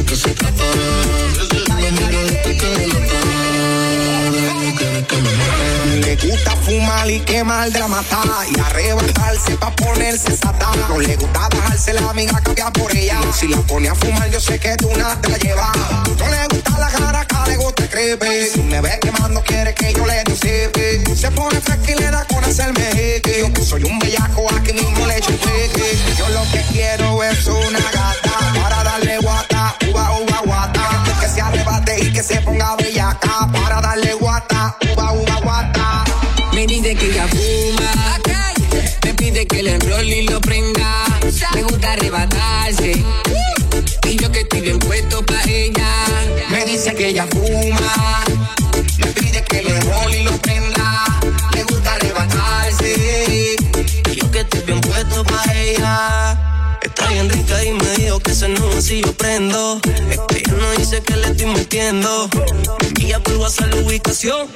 que 0.07 0.15
le 5.99 6.15
gusta 6.15 6.51
fumar 6.63 7.09
y 7.09 7.19
quemar 7.19 7.69
de 7.71 7.79
la 7.79 7.87
mata 7.87 8.21
y 8.49 8.59
arrebatarse 8.59 9.57
pa' 9.57 9.75
ponerse 9.75 10.37
sata. 10.37 10.71
No 10.87 10.99
le 10.99 11.15
gusta 11.17 11.49
bajarse 11.49 11.93
la 11.93 12.09
amiga 12.09 12.39
cambiar 12.41 12.71
por 12.71 12.95
ella. 12.95 13.19
Si 13.33 13.47
la 13.49 13.57
pone 13.61 13.89
a 13.89 13.95
fumar, 13.95 14.29
yo 14.31 14.39
sé 14.39 14.57
que 14.59 14.77
tú 14.77 14.89
nada 14.95 15.19
te 15.21 15.29
la 15.29 15.37
llevas. 15.37 15.75
No 16.17 16.27
le 16.29 16.47
gusta 16.51 16.79
la 16.79 16.87
cara, 16.89 17.27
le 17.47 17.57
gusta 17.57 17.83
el 17.83 17.89
crepe. 17.89 18.49
Si 18.53 18.61
me 18.61 18.79
ve 18.79 18.97
quemando, 19.01 19.43
quiere 19.43 19.73
que 19.73 19.93
yo 19.93 20.05
le 20.05 20.23
disipe. 20.23 21.15
Se 21.15 21.31
pone 21.31 21.59
fresca 21.59 21.91
y 21.91 21.95
le 21.95 22.11
da 22.11 22.25
con 22.25 22.43
hacerme 22.45 22.83
jeque. 22.93 23.51
Yo 23.53 23.63
soy 23.63 23.83
un 23.83 23.99
bellaco, 23.99 24.47
aquí 24.55 24.71
mismo 24.71 25.05
le 25.05 25.17
echo 25.17 25.31
Yo 26.17 26.29
lo 26.29 26.43
que 26.51 26.61
quiero 26.71 27.23
es 27.23 27.45
una 27.47 27.79
gata 27.79 28.31
para 28.61 28.76
se 32.27 32.41
ponga 32.41 32.75
bellaca 32.75 33.47
para 33.53 33.79
darle 33.79 34.13
guata, 34.15 34.75
uva, 34.91 35.13
uva, 35.13 35.39
guata. 35.41 36.03
Me 36.53 36.67
dice 36.67 36.93
que 36.93 37.05
ella 37.05 37.25
fuma. 37.27 38.19
Me 39.05 39.13
pide 39.13 39.47
que 39.47 39.63
le 39.63 39.75
enrolle 39.75 40.23
y 40.23 40.27
lo 40.27 40.41
prenda. 40.41 41.05
Me 41.53 41.63
gusta 41.63 41.93
arrebatarse. 41.93 43.01
Y 44.09 44.15
yo 44.17 44.29
que 44.29 44.41
estoy 44.41 44.61
bien 44.61 44.79
puesto 44.79 45.25
pa' 45.25 45.41
ella. 45.47 45.89
Me 46.49 46.65
dice 46.65 46.93
que 46.95 47.07
ella 47.07 47.25
fuma. 47.27 48.23
Me 48.97 49.07
pide 49.13 49.41
que 49.43 49.63
le 49.63 49.77
enrolle 49.77 50.19
y 50.19 50.23
lo 50.23 50.37
prenda. 50.39 51.05
Le 51.53 51.63
gusta 51.63 51.93
arrebatarse. 51.93 53.55
Y 54.11 54.15
yo 54.15 54.29
que 54.31 54.39
estoy 54.41 54.61
bien 54.61 54.81
puesto 54.81 55.23
pa' 55.23 55.53
ella. 55.53 56.56
Está 56.99 57.11
bien 57.11 57.29
rica 57.29 57.63
y 57.63 57.73
me 57.73 57.89
dijo 57.97 58.19
que 58.19 58.33
se 58.33 58.49
no 58.49 58.81
si 58.81 59.03
yo 59.03 59.13
prendo. 59.13 59.79
Ella 59.83 60.53
no 60.57 60.71
dice 60.79 60.99
que 61.03 61.15
le 61.15 61.27
estoy 61.27 61.45
mintiendo. 61.45 62.27
Me 62.81 62.87
envía 62.87 63.19
por 63.19 63.35
WhatsApp 63.35 63.71
la 63.71 63.81
ubicación. 63.81 64.47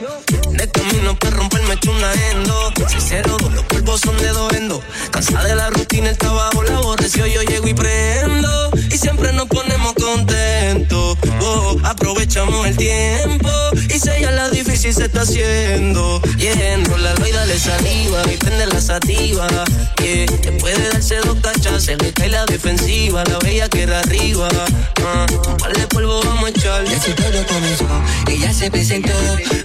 De 0.50 0.68
camino 0.72 1.16
para 1.20 1.36
romperme 1.36 1.76
echo 1.76 1.92
una 1.92 2.12
endo. 2.32 2.74
Sincero, 2.90 3.38
los 3.54 3.64
cuerpos 3.66 4.02
son 4.02 4.18
de 4.18 4.30
doendo. 4.30 4.82
Cansada 5.12 5.44
de 5.44 5.56
la 5.56 5.70
rutina, 5.70 6.10
el 6.10 6.18
trabajo 6.18 6.64
la 6.64 6.78
aborreció. 6.78 7.28
Yo 7.28 7.44
llego 7.44 7.68
y 7.68 7.76
prendo. 7.76 8.72
Y 8.90 8.98
siempre 8.98 9.32
nos 9.34 9.46
ponemos 9.46 9.94
contentos. 9.94 11.20
Oh, 11.42 11.78
aprovechamos 11.84 12.66
el 12.66 12.76
tiempo. 12.76 13.52
Y 13.88 14.00
si 14.00 14.10
ella 14.10 14.32
la 14.32 14.50
difícil 14.50 14.96
se 14.96 15.06
está 15.06 15.22
haciendo. 15.22 16.20
Yendo 16.40 16.98
la 16.98 17.14
y 17.28 17.32
dale 17.34 17.60
saliva. 17.60 18.24
Y 18.34 18.38
prende 18.38 18.66
la 18.66 18.82
sativa. 18.82 19.48
Yeah. 20.02 20.26
Después 20.42 20.76
de 20.76 20.90
darse 20.90 21.18
dos 21.18 21.40
se 21.80 21.96
le 21.98 22.12
cae 22.12 22.30
la 22.30 22.46
defensiva. 22.46 23.24
La 23.26 23.40
bella 23.40 23.70
que 23.70 23.84
era 23.84 24.00
arriba. 24.00 24.48
Ah, 25.06 25.26
par 25.60 25.74
de 25.74 25.88
polvo 25.88 26.22
vamos 26.24 26.46
a 26.46 26.50
echar. 26.50 26.84
Y 26.86 26.94
así 26.94 27.12
todo 27.14 27.46
comenzó. 27.48 27.86
Ella 28.28 28.54
se 28.54 28.70
presentó, 28.70 29.14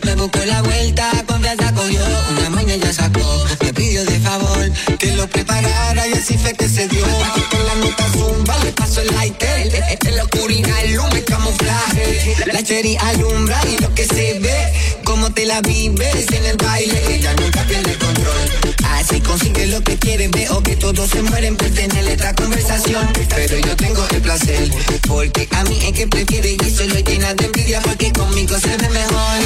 me 0.05 0.15
buscó 0.15 0.39
la 0.45 0.63
vuelta, 0.63 1.11
confianza 1.27 1.73
cogió. 1.73 2.03
Una 2.31 2.51
mañana 2.51 2.85
ya 2.85 2.93
sacó, 2.93 3.45
me 3.63 3.73
pidió 3.73 4.05
de 4.05 4.19
favor 4.21 4.71
que 4.99 5.13
lo 5.17 5.27
preparara 5.29 6.07
y 6.09 6.13
así 6.13 6.37
fue 6.39 6.53
que 6.55 6.69
se 6.69 6.89
dio. 6.89 7.05
Con 7.51 7.67
la 7.67 7.75
nota 7.77 8.05
zumba 8.13 8.57
le 8.65 8.73
paso 8.73 9.01
el 9.01 9.09
lighter. 9.09 9.97
Es 10.03 10.15
la 10.15 10.25
oscuridad, 10.25 10.85
el 10.85 10.99
humo, 10.99 11.15
el 11.15 11.25
camuflaje. 11.25 12.37
La 12.53 12.63
cherry 12.63 12.97
alumbra 12.97 13.61
y 13.71 13.83
lo 13.83 13.95
que 13.95 14.05
se 14.05 14.39
ve, 14.41 14.73
como 15.05 15.33
te 15.33 15.45
la 15.47 15.61
vives 15.61 16.27
en 16.33 16.45
el 16.45 16.57
baile. 16.57 17.15
Ella 17.15 17.35
nunca 17.35 17.63
pierde 17.65 17.97
control. 17.99 18.66
Así 19.09 19.21
consigue 19.21 19.69
lo 19.69 19.81
que 19.83 19.97
quiere, 19.99 20.27
veo 20.27 20.61
que 20.65 20.75
todos 20.75 21.09
se 21.09 21.23
mueren 21.23 21.57
por 21.57 21.71
tener 21.71 22.09
esta 22.09 22.35
conversación. 22.35 23.09
Pero 23.37 23.57
yo 23.59 23.77
tengo 23.77 24.05
el 24.11 24.21
placer, 24.21 24.69
porque 25.07 25.47
a 25.53 25.63
mí 25.63 25.79
es 25.81 25.93
que 25.93 26.09
prefiere 26.09 26.57
y 26.61 26.71
solo 26.71 26.99
llena 26.99 27.33
de 27.35 27.45
envidia 27.45 27.81
porque 27.83 28.13
conmigo 28.13 28.59
se 28.59 28.77
ve 28.77 28.89
mejor. 28.89 29.39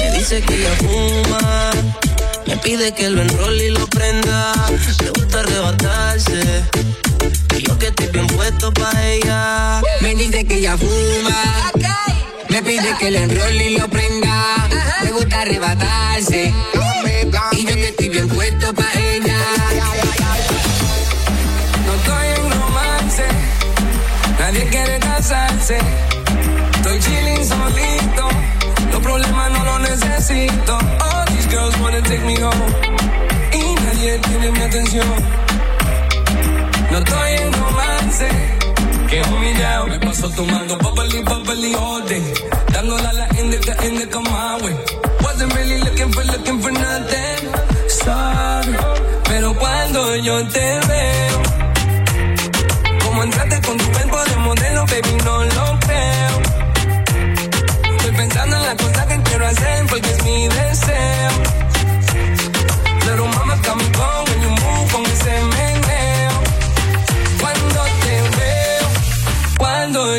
Me 0.00 0.18
dice 0.18 0.40
que 0.40 0.54
ella 0.54 0.72
fuma. 0.76 1.70
Me 2.46 2.56
pide 2.58 2.94
que 2.94 3.10
lo 3.10 3.22
enrolle 3.22 3.66
y 3.66 3.70
lo 3.70 3.88
prenda. 3.88 4.52
Le 5.02 5.10
gusta 5.10 5.40
arrebatarse. 5.40 6.40
Y 7.56 7.62
yo 7.64 7.76
que 7.76 7.88
estoy 7.88 8.06
bien 8.12 8.26
puesto 8.28 8.72
pa' 8.72 9.04
ella. 9.04 9.82
Me 10.00 10.14
dice 10.14 10.44
que 10.44 10.58
ella 10.58 10.78
fuma. 10.78 11.72
Me 12.50 12.62
pide 12.62 12.96
que 13.00 13.10
le 13.10 13.24
enrolle 13.24 13.70
y 13.70 13.78
lo 13.78 13.88
prenda. 13.88 14.68
Me 15.02 15.10
gusta 15.10 15.40
arrebatarse. 15.40 16.54
Y 17.50 17.66
yo 17.66 17.74
que 17.74 17.88
estoy 17.88 18.08
bien 18.10 18.28
puesto 18.28 18.72
pa' 18.74 18.87
Estoy 25.30 26.98
chilling 27.00 27.44
solito, 27.44 28.28
los 28.90 29.00
problemas 29.02 29.50
no 29.50 29.62
los 29.62 29.80
necesito. 29.80 30.72
All 30.72 31.26
these 31.26 31.46
girls 31.50 31.78
wanna 31.80 32.00
take 32.00 32.24
me 32.24 32.42
home, 32.42 32.72
y 33.52 33.74
nadie 33.74 34.18
tiene 34.20 34.50
mi 34.52 34.60
atención. 34.62 35.06
No 36.90 36.98
estoy 36.98 37.32
en 37.42 37.52
romance, 37.52 38.28
que 39.10 39.22
humillado. 39.22 39.86
Me 39.88 40.00
paso 40.00 40.30
tomando 40.30 40.78
bubbly, 40.78 41.22
bubbly 41.22 41.74
all 41.74 42.02
day. 42.08 42.22
Dándola 42.72 43.12
la 43.12 43.28
indica, 43.38 43.76
indica 43.84 44.20
my 44.20 44.62
way. 44.62 44.74
Wasn't 45.20 45.52
really 45.54 45.80
looking 45.80 46.10
for, 46.10 46.24
looking 46.24 46.62
for 46.62 46.72
nothing. 46.72 47.50
Sorry, 47.86 48.76
pero 49.24 49.52
cuando 49.58 50.16
yo 50.16 50.48
te 50.48 50.80
veo, 50.88 51.42
como 53.04 53.24
entraste 53.24 53.60
con 53.60 53.76
tu 53.76 53.92
cuerpo 53.92 54.07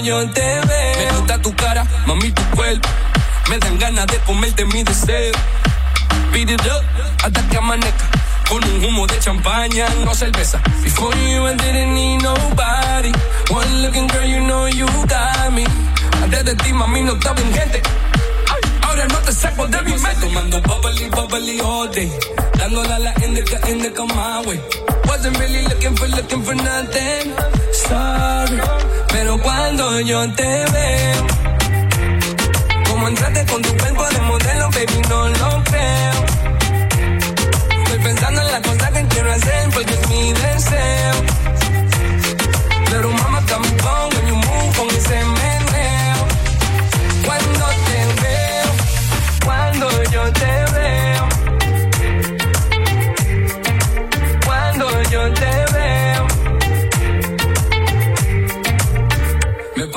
yo 0.02 0.30
te 0.32 0.42
veo. 0.42 0.98
Me 0.98 1.18
gusta 1.18 1.42
tu 1.42 1.54
cara, 1.56 1.86
mami, 2.06 2.32
tu 2.32 2.44
cuerpo. 2.56 2.90
Me 3.50 3.58
dan 3.58 3.78
ganas 3.78 4.08
de 4.08 4.18
comerte 4.20 4.66
mi 4.66 4.84
deseo. 4.84 5.34
Beat 6.32 6.50
it 6.50 6.62
up 6.62 6.84
hasta 7.24 7.42
que 7.50 7.58
amanezca. 7.58 8.06
Con 8.50 8.64
un 8.64 8.84
humo 8.84 9.06
de 9.06 9.20
champaña, 9.20 9.88
no 10.04 10.14
cerveza. 10.16 10.60
Before 10.84 11.16
you, 11.18 11.48
I 11.48 11.56
didn't 11.56 11.94
need 11.94 12.24
nobody. 12.24 13.12
One 13.52 13.82
looking 13.84 14.08
girl, 14.08 14.26
you 14.26 14.42
know 14.42 14.68
you 14.68 14.88
got 15.08 15.52
me. 15.52 15.66
Antes 16.24 16.46
de 16.46 16.56
ti, 16.56 16.74
mami, 16.74 17.02
no 17.04 17.14
estaba 17.14 17.40
en 17.42 17.54
gente. 17.54 17.82
No 19.12 19.18
te 19.26 19.32
saco 19.34 19.68
de 19.68 19.82
mi 19.84 19.92
mente. 19.92 20.22
Tomando 20.22 20.62
bubbly, 20.62 21.10
bubbly 21.10 21.60
all 21.62 21.88
day. 21.90 22.12
Dándola 22.58 23.00
la 23.00 23.14
indica, 23.26 23.58
indica 23.70 24.04
my 24.06 24.46
way. 24.48 24.60
Wasn't 25.08 25.38
really 25.40 25.64
looking 25.64 25.96
for, 25.96 26.08
looking 26.08 26.44
for 26.44 26.56
nothing. 26.56 27.34
Sorry. 27.74 28.60
Pero 29.14 29.38
cuando 29.42 30.00
yo 30.02 30.20
te 30.34 30.66
veo, 30.74 31.28
como 32.88 33.08
entraste 33.08 33.46
con 33.46 33.62
tu 33.62 33.78
cuerpo 33.78 34.06
de 34.10 34.22
modelo, 34.22 34.70
baby, 34.72 35.02
no 35.10 35.28
lo 35.30 35.64
creo. 35.64 36.26
Estoy 37.84 38.00
pensando 38.04 38.42
en 38.42 38.52
la 38.52 38.62
cosa 38.62 38.92
que 38.92 39.06
quiero 39.08 39.32
hacer 39.32 39.70
porque 39.74 39.94
es 39.94 40.10
mi 40.10 40.34
deseo. 40.34 41.14
Pero 42.92 43.12
mama, 43.12 43.29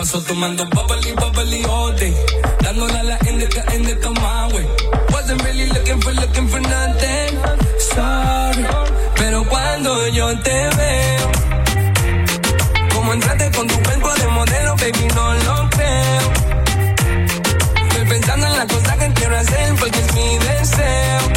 paso 0.03 0.21
tomando 0.23 0.65
bubbly, 0.65 1.13
bubbly 1.13 1.65
all 1.65 1.93
day. 1.93 2.13
Dándola 2.61 3.05
la 3.05 3.19
indica, 3.31 3.63
indica 3.73 4.11
my 4.11 4.53
way. 4.53 4.67
Wasn't 5.13 5.41
really 5.45 5.67
looking 5.69 6.01
for, 6.01 6.13
looking 6.13 6.49
for 6.49 6.61
nothing. 6.61 7.33
Sorry. 7.79 8.65
Pero 9.15 9.45
cuando 9.49 10.09
yo 10.09 10.27
te 10.41 10.59
veo, 10.79 11.31
como 12.93 13.13
entraste 13.13 13.51
con 13.53 13.69
tu 13.69 13.81
cuerpo 13.85 14.13
de 14.15 14.27
modelo, 14.39 14.77
baby, 14.77 15.07
no 15.15 15.35
lo 15.35 15.71
creo. 15.71 16.27
Estoy 17.87 18.05
pensando 18.09 18.47
en 18.49 18.57
la 18.57 18.67
cosa 18.67 18.97
que 18.99 19.13
quiero 19.13 19.37
hacer 19.37 19.75
porque 19.79 19.99
es 20.01 20.15
mi 20.15 20.39
deseo. 20.39 21.32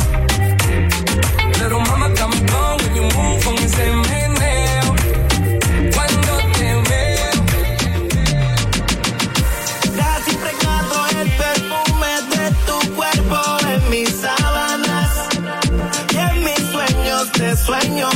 Sueño. 17.55 18.09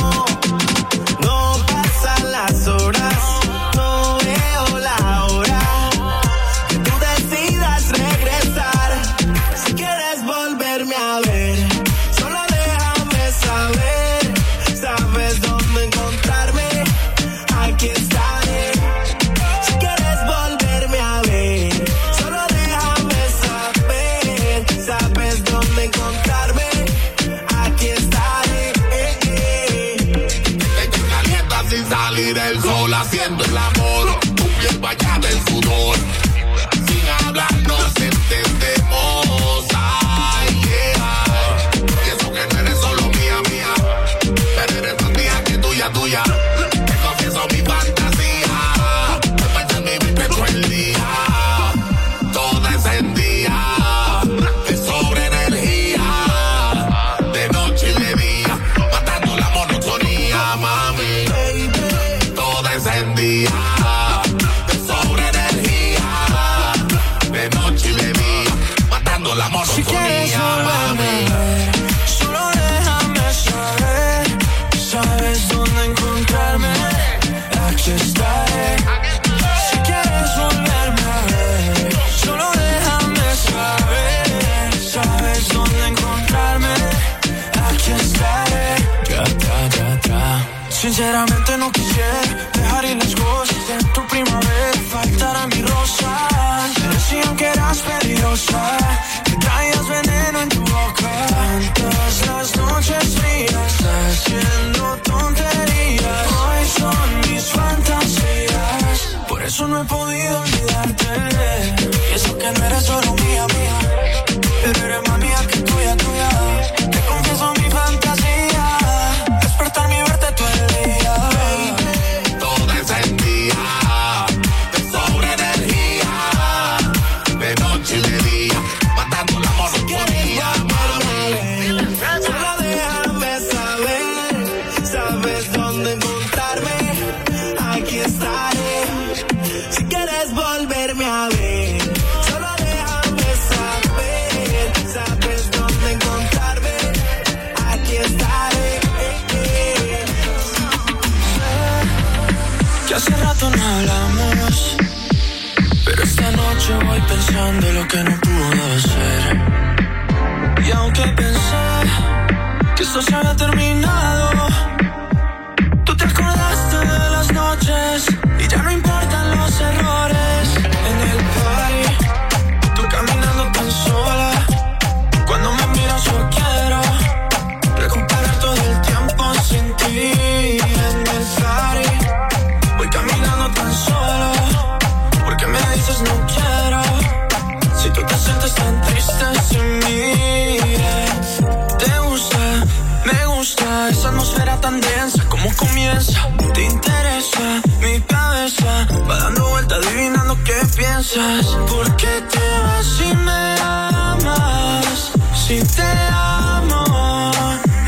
piensas? 200.90 201.46
¿Por 201.68 201.96
qué 201.96 202.22
te 202.32 202.60
vas 202.62 202.86
si 202.86 203.14
me 203.16 203.54
amas? 203.60 205.12
Si 205.34 205.58
te 205.76 205.92
amo, 206.12 207.30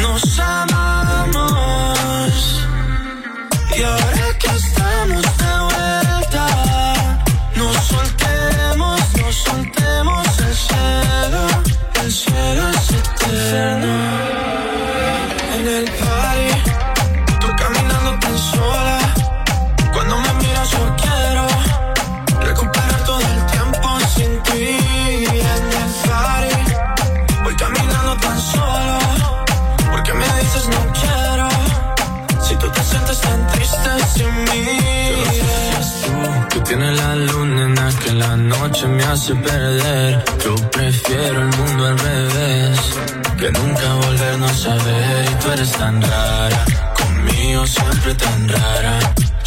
nos 0.00 0.38
amamos. 0.38 1.88
Y 3.76 3.82
ahora 3.82 4.11
hace 39.12 39.34
perder. 39.34 40.24
Yo 40.42 40.54
prefiero 40.70 41.42
el 41.42 41.56
mundo 41.58 41.86
al 41.86 41.98
revés, 41.98 42.78
que 43.38 43.52
nunca 43.52 43.94
volvernos 44.06 44.66
a 44.66 44.74
ver. 44.74 45.30
Y 45.30 45.34
tú 45.34 45.50
eres 45.52 45.72
tan 45.72 46.00
rara, 46.00 46.64
conmigo 46.96 47.66
siempre 47.66 48.14
tan 48.14 48.48
rara. 48.48 48.98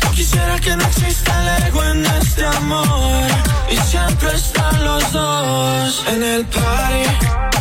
Yo 0.02 0.12
quisiera 0.12 0.60
que 0.60 0.76
no 0.76 0.84
exista 0.86 1.32
el 1.42 1.64
ego 1.68 1.84
en 1.84 2.06
este 2.06 2.46
amor, 2.46 3.28
y 3.72 3.78
siempre 3.78 4.36
están 4.36 4.84
los 4.84 5.12
dos 5.12 6.06
en 6.14 6.24
el 6.24 6.46
party. 6.46 7.55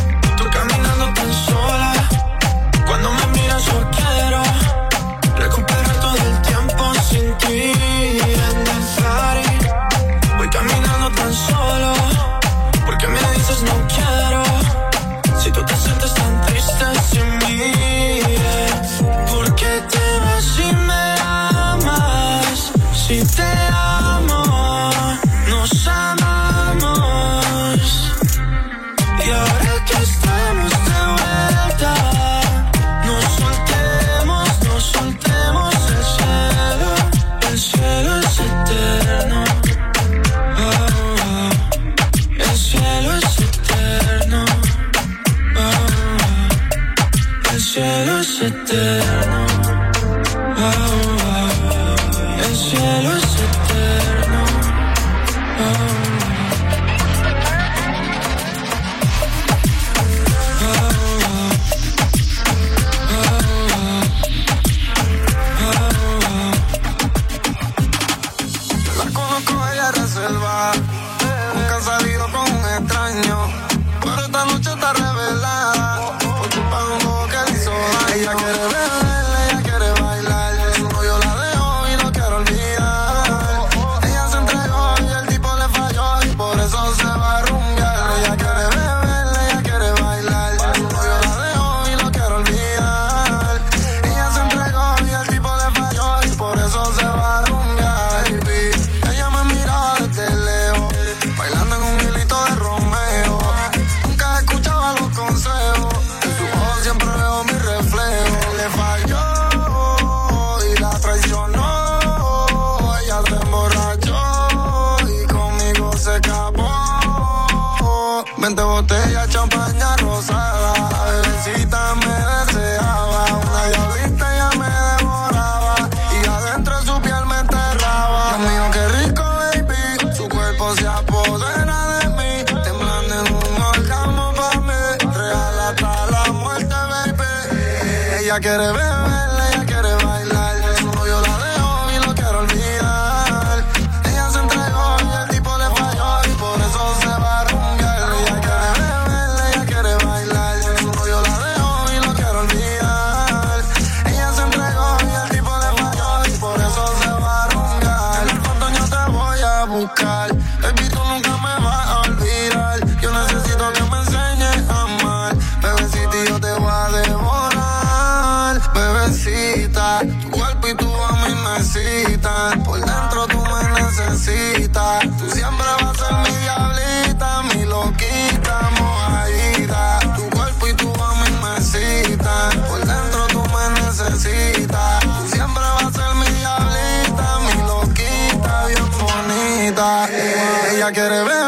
Ella 190.85 190.93
quiere 190.93 191.23
beber, 191.23 191.44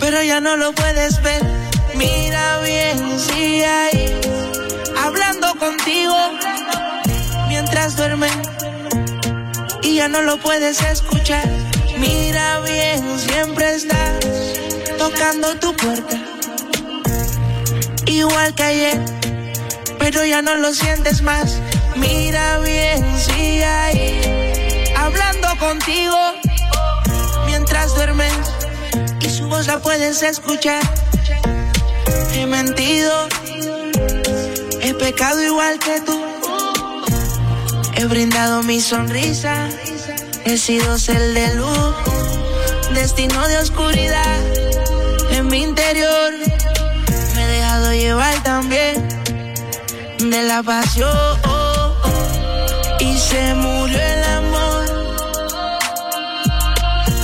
pero 0.00 0.24
ya 0.24 0.40
no 0.40 0.56
lo 0.56 0.72
puedes 0.72 1.22
ver. 1.22 1.40
Mira 1.94 2.58
bien 2.62 2.98
si 3.20 3.62
hay 3.62 4.20
hablando 4.98 5.54
contigo 5.54 6.16
mientras 7.46 7.96
duerme 7.96 8.28
y 9.82 9.96
ya 9.96 10.08
no 10.08 10.20
lo 10.22 10.38
puedes 10.38 10.80
escuchar. 10.82 11.48
Mira 11.98 12.58
bien, 12.60 13.04
siempre 13.20 13.76
estás 13.76 14.24
tocando 14.98 15.56
tu 15.58 15.74
puerta. 15.76 16.16
Igual 18.06 18.52
que 18.54 18.62
ayer 18.64 19.00
pero 20.00 20.24
ya 20.24 20.42
no 20.42 20.56
lo 20.56 20.74
sientes 20.74 21.22
más. 21.22 21.60
Mira 21.94 22.58
bien 22.58 23.04
si 23.16 23.62
hay 23.62 24.92
hablando 24.96 25.56
contigo 25.58 26.16
mientras 27.46 27.94
duermes 27.94 28.35
la 29.64 29.78
puedes 29.78 30.22
escuchar. 30.22 30.82
He 32.34 32.44
mentido, 32.44 33.26
he 34.82 34.92
pecado 34.92 35.42
igual 35.42 35.78
que 35.78 36.00
tú. 36.02 36.22
He 37.94 38.04
brindado 38.04 38.62
mi 38.62 38.80
sonrisa, 38.82 39.68
he 40.44 40.58
sido 40.58 40.98
cel 40.98 41.32
de 41.32 41.54
luz, 41.54 41.94
destino 42.92 43.48
de 43.48 43.56
oscuridad 43.56 44.40
en 45.30 45.46
mi 45.46 45.62
interior. 45.62 46.34
Me 47.34 47.42
he 47.42 47.46
dejado 47.46 47.94
llevar 47.94 48.42
también 48.42 49.08
de 50.18 50.42
la 50.42 50.62
pasión 50.62 51.40
y 53.00 53.16
se 53.16 53.54
murió 53.54 53.98
el 53.98 54.24
amor. 54.24 54.84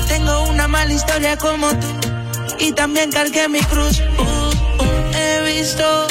Tengo 0.09 0.45
una 0.45 0.67
mala 0.67 0.95
historia 0.95 1.37
como 1.37 1.69
tú 1.69 2.02
y 2.63 2.71
también 2.73 3.11
cargué 3.11 3.49
mi 3.49 3.61
cruz. 3.61 4.01
Uh, 4.19 4.23
uh, 4.23 5.17
he 5.17 5.55
visto 5.55 6.07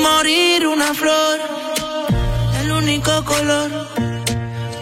morir 0.00 0.66
una 0.68 0.94
flor, 0.94 1.40
el 2.60 2.70
único 2.70 3.24
color 3.24 3.70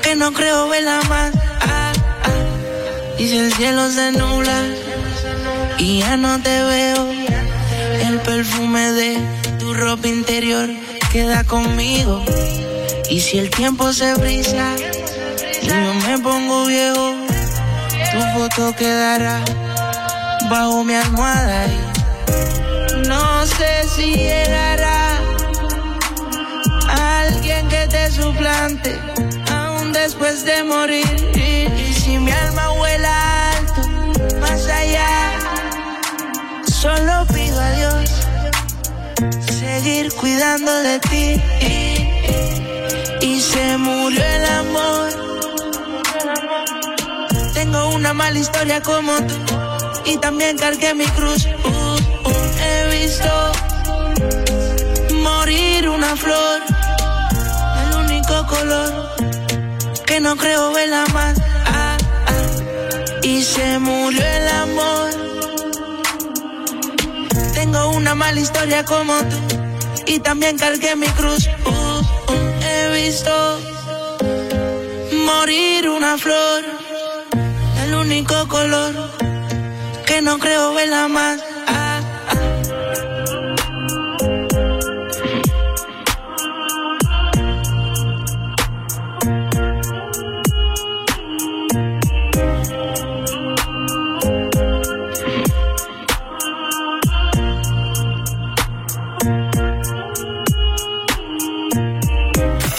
que 0.02 0.14
no 0.14 0.32
creo 0.32 0.68
verla 0.68 1.00
más. 1.08 1.32
Ah, 1.60 1.92
ah. 2.22 3.18
Y 3.18 3.28
si 3.28 3.38
el 3.38 3.52
cielo 3.54 3.88
se 3.90 4.12
nubla 4.12 4.62
y 5.78 6.00
ya 6.00 6.18
no 6.18 6.38
te 6.42 6.62
veo, 6.62 7.08
el 8.06 8.20
perfume 8.20 8.92
de 8.92 9.18
tu 9.58 9.72
ropa 9.72 10.06
interior 10.06 10.68
queda 11.12 11.44
conmigo. 11.44 12.22
Y 13.08 13.20
si 13.20 13.38
el 13.38 13.48
tiempo 13.48 13.92
se 13.92 14.12
brisa 14.14 14.66
y 15.62 15.66
yo 15.66 15.94
me 16.06 16.18
pongo 16.18 16.66
viejo, 16.66 17.14
tu 18.12 18.38
foto 18.38 18.76
quedará 18.76 19.42
bajo 20.48 20.84
mi 20.84 20.94
almohada. 20.94 21.66
Y 21.66 23.08
no 23.08 23.46
sé 23.46 23.88
si 23.94 24.14
llegará 24.14 25.18
alguien 27.22 27.68
que 27.68 27.86
te 27.88 28.10
suplante, 28.10 28.98
aún 29.50 29.92
después 29.92 30.44
de 30.44 30.64
morir. 30.64 31.06
Y, 31.34 31.92
si 31.94 32.18
mi 32.18 32.30
alma 32.30 32.68
vuela 32.70 33.50
alto, 33.50 33.82
más 34.40 34.66
allá, 34.66 35.32
solo 36.66 37.26
pido 37.32 37.60
a 37.60 37.70
Dios 37.72 38.10
seguir 39.58 40.12
cuidando 40.14 40.72
de 40.82 40.98
ti. 41.00 41.42
Y 43.20 43.40
se 43.40 43.78
murió 43.78 44.22
el 44.22 44.44
amor. 44.44 45.08
Tengo 47.54 47.94
una 47.94 48.12
mala 48.12 48.38
historia 48.38 48.82
como 48.82 49.16
tú. 49.22 49.63
Y 50.06 50.16
también 50.18 50.56
cargué 50.58 50.94
mi 50.94 51.06
cruz. 51.06 51.46
Uh, 51.46 51.68
uh, 51.68 52.34
he 52.62 52.98
visto 52.98 53.52
morir 55.22 55.88
una 55.88 56.16
flor. 56.16 56.60
El 57.82 57.96
único 58.04 58.46
color 58.46 58.92
que 60.06 60.20
no 60.20 60.36
creo 60.36 60.72
verla 60.72 61.04
más. 61.12 61.38
Ah, 61.66 61.96
ah. 62.26 63.20
Y 63.22 63.42
se 63.42 63.78
murió 63.78 64.22
el 64.22 64.48
amor. 64.48 65.10
Tengo 67.54 67.88
una 67.90 68.14
mala 68.14 68.40
historia 68.40 68.84
como 68.84 69.18
tú 69.24 69.36
y 70.06 70.18
también 70.20 70.58
cargué 70.58 70.96
mi 70.96 71.06
cruz. 71.08 71.48
Uh, 71.66 72.02
he 72.62 73.04
visto 73.04 73.58
morir 75.24 75.88
una 75.88 76.18
flor, 76.18 76.64
el 77.84 77.94
único 77.94 78.46
color 78.48 79.23
que 80.14 80.22
no 80.22 80.38
creo 80.38 80.72
verla 80.74 81.08
más. 81.08 81.40
Ah, 81.66 82.00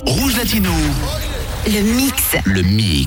Rouge 0.06 0.38
Latino. 0.38 0.72
Le 1.66 1.82
mix. 1.82 2.16
Le 2.46 2.64
mix. 2.64 3.06